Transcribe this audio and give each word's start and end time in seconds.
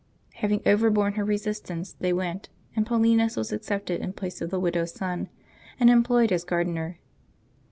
''Having 0.41 0.63
overborne 0.65 1.13
her 1.13 1.23
resist 1.23 1.69
ance, 1.69 1.93
they 1.99 2.11
went, 2.11 2.49
and 2.75 2.87
Paulinus 2.87 3.37
was 3.37 3.51
accepted 3.51 4.01
in 4.01 4.13
place 4.13 4.41
of 4.41 4.49
the 4.49 4.59
widow's 4.59 4.93
son, 4.95 5.29
and 5.79 5.91
employed 5.91 6.31
as 6.31 6.43
gardener. 6.43 6.97